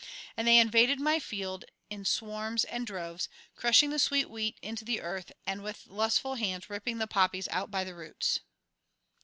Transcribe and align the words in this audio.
And 0.35 0.47
they 0.47 0.57
invaded 0.57 0.99
my 0.99 1.19
field 1.19 1.63
in 1.91 2.05
swarms 2.05 2.63
and 2.63 2.87
droves, 2.87 3.29
crushing 3.55 3.91
the 3.91 3.99
sweet 3.99 4.31
wheat 4.31 4.57
into 4.63 4.83
the 4.83 4.99
earth 4.99 5.31
and 5.45 5.61
with 5.61 5.85
lustful 5.85 6.33
hands 6.33 6.71
ripping 6.71 6.97
the 6.97 7.05
poppies 7.05 7.47
out 7.49 7.69
by 7.69 7.83
the 7.83 7.93
roots. 7.93 8.39